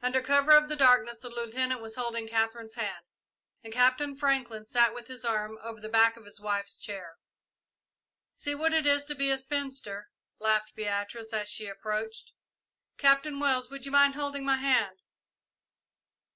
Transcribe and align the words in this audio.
Under 0.00 0.22
cover 0.22 0.52
of 0.52 0.68
the 0.68 0.76
darkness 0.76 1.18
the 1.18 1.28
Lieutenant 1.28 1.80
was 1.80 1.96
holding 1.96 2.28
Katherine's 2.28 2.74
hand, 2.74 3.04
and 3.64 3.72
Captain 3.72 4.14
Franklin 4.16 4.64
sat 4.66 4.94
with 4.94 5.08
his 5.08 5.24
arm 5.24 5.58
over 5.64 5.80
the 5.80 5.88
back 5.88 6.16
of 6.16 6.24
his 6.24 6.40
wife's 6.40 6.78
chair. 6.78 7.16
"See 8.34 8.54
what 8.54 8.72
it 8.72 8.86
is 8.86 9.04
to 9.06 9.16
be 9.16 9.30
a 9.32 9.38
spinster," 9.38 10.10
laughed 10.38 10.76
Beatrice, 10.76 11.32
as 11.32 11.48
she 11.48 11.66
approached. 11.66 12.30
"Captain 12.98 13.40
Wells, 13.40 13.68
would 13.68 13.84
you 13.84 13.90
mind 13.90 14.14
holding 14.14 14.44
my 14.44 14.58
hand?" 14.58 15.00